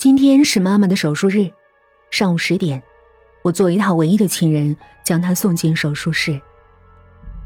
[0.00, 1.50] 今天是妈妈的手术日，
[2.10, 2.82] 上午十点，
[3.42, 6.40] 我作为她唯一的亲人，将她送进手术室。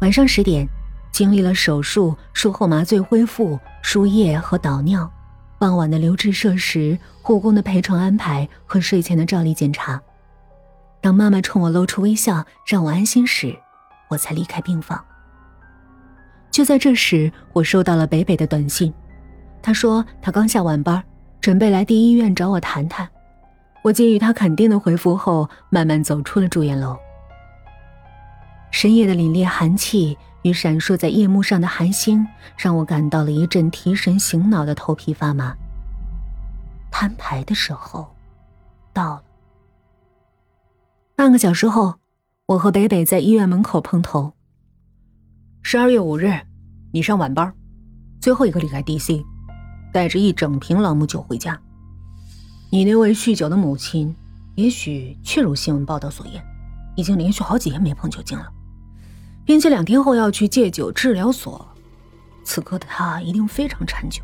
[0.00, 0.64] 晚上十点，
[1.10, 5.12] 经历了手术、术后麻醉恢复、输液和导尿，
[5.58, 10.00] 傍晚的留置设施、护工的陪床安排和睡前的照例检查。
[11.00, 13.56] 当妈妈冲我露出微笑，让我安心时，
[14.06, 15.04] 我才离开病房。
[16.52, 18.94] 就在这时，我收到了北北的短信，
[19.60, 21.02] 他说他刚下晚班。
[21.46, 23.08] 准备来第一医院找我谈谈，
[23.82, 26.98] 我给予他肯定的回复后，慢慢走出了住院楼。
[28.72, 35.56] 深夜的凛冽寒气与闪烁在夜幕上的寒星，让我感到了一阵提神醒脑的头皮发麻。
[36.90, 38.12] 摊牌的时候
[38.92, 39.22] 到了。
[41.14, 41.94] 半个小时后，
[42.46, 44.32] 我和北北在医院门口碰头。
[45.62, 46.40] 十二月五日，
[46.92, 47.54] 你上晚班，
[48.20, 49.24] 最后一个离开 DC。
[49.92, 51.60] 带着一整瓶朗姆酒回家。
[52.70, 54.14] 你那位酗酒的母亲，
[54.56, 56.44] 也许确如新闻报道所言，
[56.96, 58.46] 已经连续好几天没碰酒精了，
[59.44, 61.66] 并且两天后要去戒酒治疗所。
[62.44, 64.22] 此刻的她一定非常馋酒，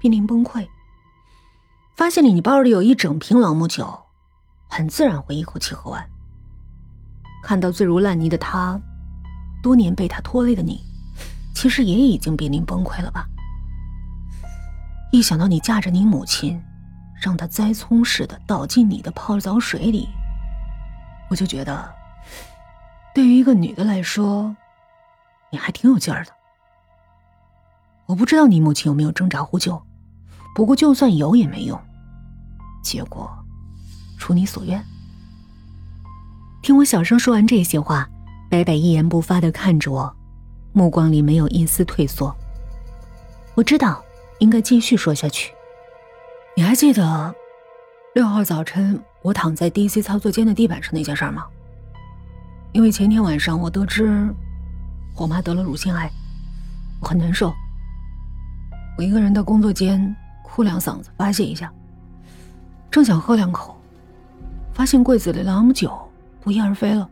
[0.00, 0.66] 濒临崩溃。
[1.96, 3.98] 发现你包里有一整瓶朗姆酒，
[4.68, 6.08] 很自然会一口气喝完。
[7.42, 8.80] 看到醉如烂泥的他，
[9.62, 10.80] 多年被他拖累的你，
[11.54, 13.26] 其实也已经濒临崩溃了吧？
[15.12, 16.62] 一想到你架着你母亲，
[17.20, 20.08] 让她栽葱似的倒进你的泡澡水里，
[21.28, 21.92] 我就觉得，
[23.12, 24.54] 对于一个女的来说，
[25.50, 26.32] 你还挺有劲儿的。
[28.06, 29.82] 我不知道你母亲有没有挣扎呼救，
[30.54, 31.80] 不过就算有也没用，
[32.82, 33.28] 结果
[34.16, 34.80] 如你所愿。
[36.62, 38.08] 听我小声说完这些话，
[38.48, 40.16] 北北一言不发的看着我，
[40.72, 42.32] 目光里没有一丝退缩。
[43.56, 44.00] 我知道。
[44.40, 45.54] 应该继续说下去。
[46.56, 47.34] 你还记得
[48.14, 51.46] 六号早晨我躺在 DC 操作间的地板上那件事吗？
[52.72, 54.28] 因为前天晚上我得知
[55.16, 56.10] 我妈得了乳腺癌，
[57.00, 57.52] 我很难受。
[58.96, 61.72] 我一个人到工作间哭两嗓子发泄一下，
[62.90, 63.80] 正想喝两口，
[64.72, 65.96] 发现柜子里朗姆酒
[66.40, 67.08] 不翼而飞了。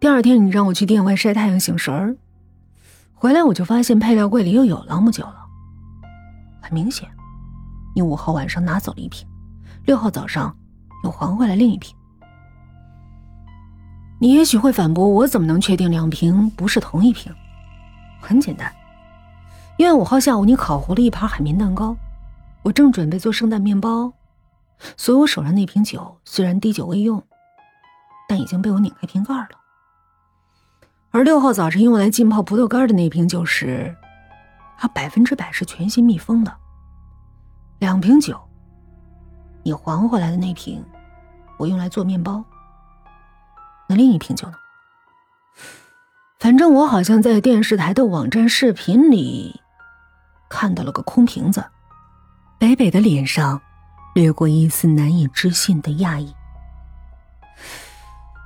[0.00, 2.16] 第二天你让我去店外晒太阳醒神儿，
[3.14, 5.41] 回来我就发现配料柜里又有朗姆酒了。
[6.62, 7.08] 很明显，
[7.94, 9.28] 你五号晚上拿走了一瓶，
[9.84, 10.56] 六号早上
[11.02, 11.94] 又还回来另一瓶。
[14.20, 17.34] 你也许会反驳，我怎么能确定两瓶不是同一瓶？
[18.20, 18.72] 很简单，
[19.76, 21.96] 因为五号下午你烤糊了一盘海绵蛋糕，
[22.62, 24.12] 我正准备做圣诞面包，
[24.96, 27.20] 所以我手上那瓶酒虽然滴酒未用，
[28.28, 29.48] 但已经被我拧开瓶盖了。
[31.10, 33.96] 而六号早晨用来浸泡葡萄干的那瓶酒是。
[34.76, 36.56] 它百分之百是全新密封的。
[37.78, 38.40] 两瓶酒，
[39.62, 40.84] 你还回来的那瓶，
[41.58, 42.44] 我用来做面包。
[43.88, 44.54] 那另一瓶酒呢？
[46.38, 49.60] 反正我好像在电视台的网站视频里
[50.48, 51.64] 看到了个空瓶子。
[52.58, 53.60] 北北的脸上
[54.14, 56.34] 掠过一丝难以置信的讶异。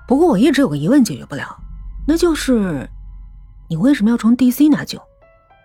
[0.06, 1.58] 不过我一直有个疑问解决不了，
[2.06, 2.88] 那就是
[3.68, 5.00] 你为什么要从 DC 拿酒？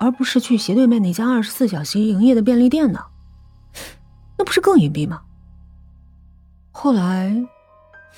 [0.02, 3.00] 而不是去斜对面那家二十四小时营业的便利店呢？
[4.36, 5.22] 那不是更隐蔽吗？
[6.72, 7.46] 后来，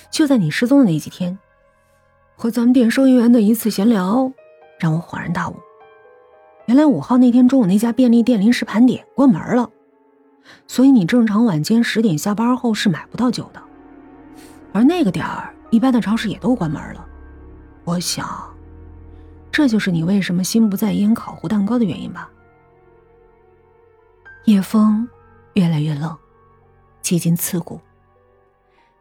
[0.09, 1.37] 就在你失踪的那几天，
[2.37, 4.31] 和咱们店收银员的一次闲聊，
[4.79, 5.57] 让我恍然大悟。
[6.67, 9.69] 原来五号那天中午那家便利店临时盘点关门了，
[10.65, 13.61] 所以你正常晚间十点下班后是买不到酒的。
[14.71, 17.05] 而那个点儿，一般的超市也都关门了。
[17.83, 18.52] 我想。
[19.53, 22.27] 这就是你为什么心不在焉烤糊蛋糕的原因吧？
[24.45, 25.07] 夜风
[25.53, 26.17] 越来越冷，
[27.03, 27.79] 几近刺骨。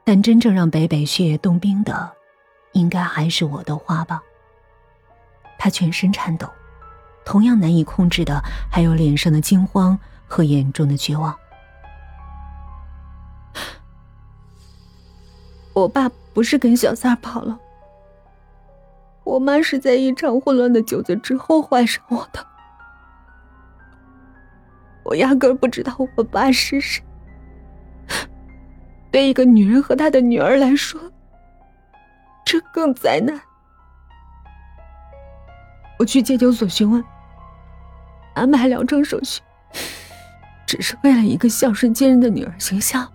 [0.05, 2.13] 但真正让北北血液冻冰的，
[2.73, 4.23] 应该还是我的花吧。
[5.59, 6.47] 他全身颤抖，
[7.25, 8.39] 同样难以控制的
[8.71, 11.35] 还有脸上的惊慌和眼中的绝望。
[15.73, 17.59] 我爸不是跟小三跑了。
[19.25, 22.45] 我妈是在一场混乱的酒醉之后怀上我的，
[25.05, 27.03] 我压根不知道我爸是谁。
[29.11, 31.01] 对一个女人和她的女儿来说，
[32.45, 33.41] 这更灾难。
[35.99, 37.05] 我去戒酒所询问，
[38.35, 39.41] 安排疗程手续，
[40.67, 43.07] 只是为了一个孝顺坚韧的女儿形象。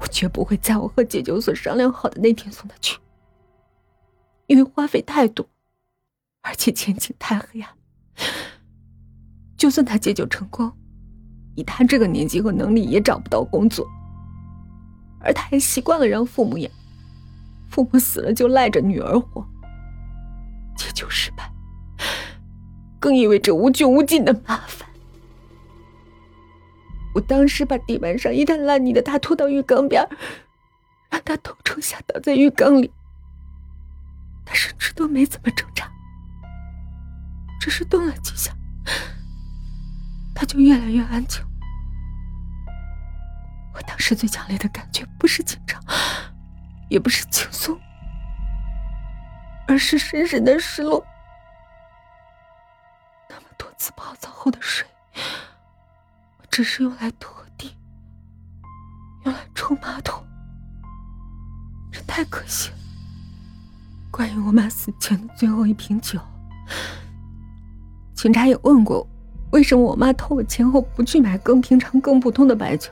[0.00, 2.98] 我绝不会在我和戒酒所商量好的那天送她去。
[4.52, 5.48] 因为花费太多，
[6.42, 7.70] 而且前景太黑暗。
[9.56, 10.70] 就算他戒酒成功，
[11.54, 13.88] 以他这个年纪和能力也找不到工作，
[15.20, 16.70] 而他还习惯了让父母养，
[17.70, 19.42] 父母死了就赖着女儿活，
[20.76, 21.50] 解救失败，
[23.00, 24.86] 更意味着无穷无尽的麻烦。
[27.14, 30.06] 我当时把地板上一滩烂泥的他拖到浴缸边，
[31.08, 32.90] 让他头冲下倒在浴缸里，
[34.44, 35.90] 他甚至都没怎么挣扎，
[37.60, 38.52] 只是动了几下。
[40.34, 41.44] 他就越来越安静。
[43.74, 45.80] 我当时最强烈的感觉不是紧张，
[46.90, 47.80] 也不是轻松，
[49.68, 51.06] 而是深深的失落。
[53.28, 57.76] 那么多次泡澡后的水，我只是用来拖地，
[59.24, 60.26] 用来冲马桶，
[61.90, 62.76] 这太可惜了。
[64.12, 66.20] 关于我妈死前的最后一瓶酒，
[68.14, 69.08] 警察也问过我。
[69.52, 72.90] 为什么我妈偷我钱后不去买更平常、更普通的白酒？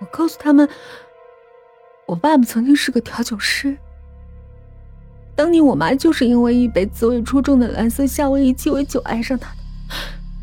[0.00, 0.68] 我告诉他们，
[2.04, 3.76] 我爸爸曾经是个调酒师。
[5.36, 9.56] 当年我妈就是因为一杯滋味出众的蓝色夏威夷鸡尾酒爱上他的，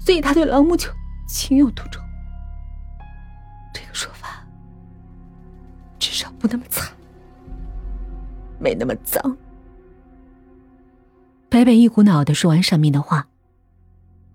[0.06, 0.90] 所以他对朗姆酒
[1.28, 2.02] 情有独钟。
[3.74, 4.46] 这个说法
[6.00, 6.95] 至少不那么惨，
[8.60, 9.38] 没那么脏。
[11.50, 13.28] 北北一股脑的说完上面的话。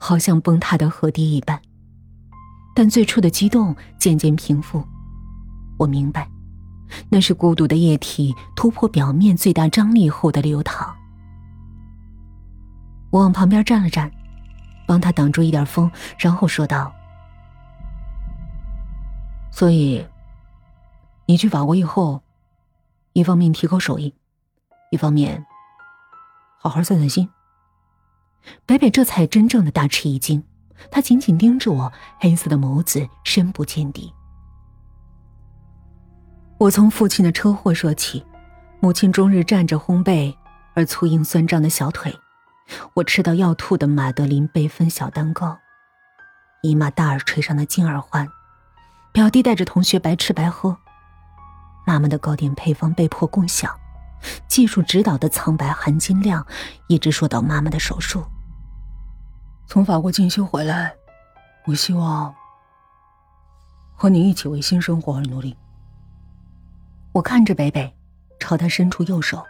[0.03, 1.61] 好像崩塌的河堤一般，
[2.75, 4.83] 但最初的激动渐渐平复。
[5.79, 6.27] 我明白，
[7.11, 10.97] 那是孤独的液体突破表面最大张力后的流淌。
[13.11, 14.11] 我往旁边站了站，
[14.87, 16.91] 帮他挡住一点风，然后说道
[19.53, 20.03] ：“所以，
[21.27, 22.23] 你去法国以后，
[23.13, 24.15] 一方面提高手艺，
[24.91, 25.45] 一方面
[26.59, 27.29] 好好散散心。”
[28.65, 30.43] 北北这才真正的大吃一惊，
[30.91, 34.15] 他紧紧盯着我，黑色的眸子深不见底。
[36.57, 38.25] 我从父亲的车祸说起，
[38.81, 40.35] 母亲终日站着烘焙
[40.75, 42.19] 而粗硬酸胀的小腿，
[42.95, 45.59] 我吃到要吐的马德琳贝芬小蛋糕，
[46.63, 48.27] 姨妈大耳垂上的金耳环，
[49.13, 50.77] 表弟带着同学白吃白喝，
[51.87, 53.75] 妈妈的糕点配方被迫共享。
[54.47, 56.47] 技术指导的苍白含金量，
[56.89, 58.23] 一直说到妈妈的手术。
[59.67, 60.95] 从法国进修回来，
[61.67, 62.35] 我希望
[63.95, 65.57] 和你一起为新生活而努力。
[67.13, 67.95] 我看着北北，
[68.39, 69.43] 朝他伸出右手。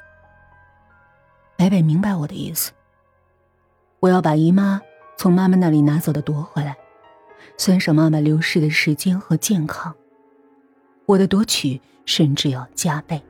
[1.56, 2.70] 北北明白我的意思。
[3.98, 4.80] 我要把姨妈
[5.16, 6.76] 从妈妈那里拿走的夺回来，
[7.58, 9.94] 算上妈妈流逝的时间和健康，
[11.10, 13.20] 我的夺取甚至要加倍。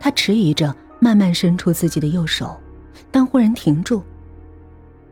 [0.00, 2.58] 他迟疑着，慢慢伸出自己的右手，
[3.10, 4.02] 但忽然停住，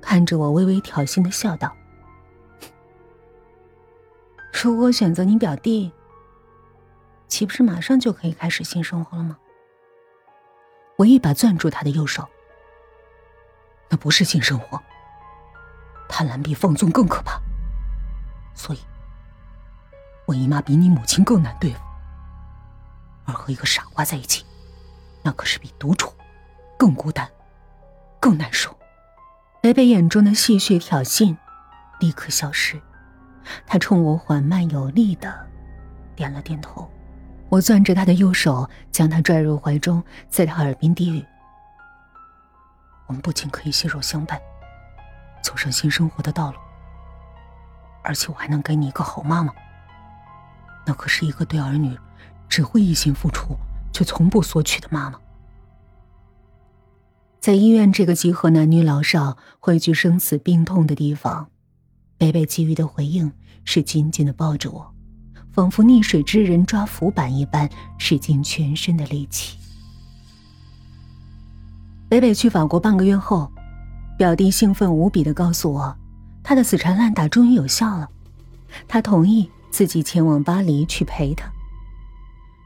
[0.01, 1.71] 看着我，微微挑衅的笑道
[4.51, 5.93] ：“如果选择你表弟，
[7.29, 9.37] 岂不是马上就可以开始新生活了吗？”
[10.97, 12.27] 我一把攥住他的右手。
[13.91, 14.81] 那不是性生活，
[16.09, 17.39] 贪婪比放纵更可怕。
[18.55, 18.79] 所以，
[20.27, 21.81] 我姨妈比你母亲更难对付，
[23.27, 24.45] 而和一个傻瓜在一起。
[25.23, 26.13] 那可是比独处
[26.79, 27.29] 更孤单、
[28.21, 28.77] 更难受。
[29.63, 31.35] 北北眼中的戏谑挑衅
[31.99, 32.81] 立刻消失，
[33.67, 35.47] 他冲我缓慢有力的
[36.15, 36.91] 点了点头。
[37.49, 41.25] 我攥着他的右手，将他拽入怀中，在他耳边低语
[43.07, 44.39] ：“我们不仅可以携手相伴，
[45.43, 46.59] 走上新生活的道路，
[48.03, 49.53] 而且我还能给你一个好妈妈。
[50.87, 51.97] 那可是一个对儿女
[52.49, 53.57] 只会一心付出。”
[53.95, 55.21] 却从不索取的妈妈，
[57.39, 61.49] 在医院这个集合男女老少汇聚生死病痛的地方，
[62.19, 63.31] 北北给予的回应
[63.65, 64.93] 是紧紧的抱着我，
[65.53, 69.57] 仿佛溺水之人抓浮板一般，使尽全身的力气。
[72.09, 73.49] 北北去法国半个月后，
[74.19, 75.97] 表弟兴奋无比的告诉我，
[76.43, 78.09] 他的死缠烂打终于有效了，
[78.89, 81.51] 他同意自己前往巴黎去陪他。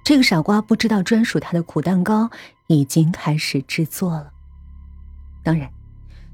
[0.05, 2.31] 这个傻瓜不知道，专属他的苦蛋糕
[2.67, 4.31] 已经开始制作了。
[5.43, 5.71] 当然，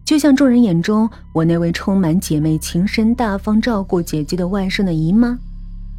[0.04, 5.38] 就像众人眼中我那位充满姐妹情深、大方照顾姐姐的外甥的姨妈，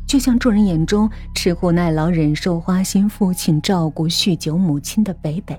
[0.05, 5.57] 就像众人眼中吃苦耐劳、忍受花心父亲照顾酗酒母亲的北北，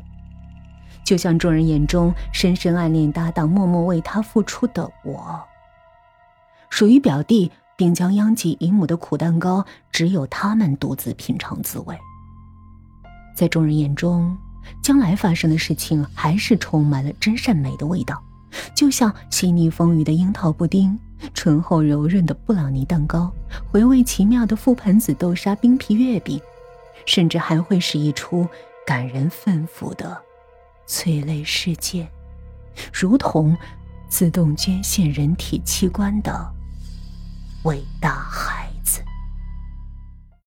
[1.05, 5.43] 就像众人眼中深深暗恋搭档、默默为他付出的我，
[6.69, 7.51] 属于表弟。
[7.77, 11.97] 并将殃及姨母的苦蛋糕，只有他们独自品尝滋味。
[13.35, 14.37] 在众人眼中，
[14.83, 18.23] 将来发生的事情还是充满了真善美的味道，
[18.75, 20.99] 就像细腻丰腴的樱桃布丁
[21.35, 23.31] 醇厚柔润的布朗尼蛋糕，
[23.71, 26.41] 回味奇妙的覆盆子豆沙冰皮月饼，
[27.05, 28.49] 甚至还会是一出
[28.87, 30.17] 感人肺腑的
[30.87, 32.09] 催泪事件，
[32.93, 33.57] 如同
[34.09, 36.53] 自动捐献人体器官的
[37.67, 38.76] 为大海。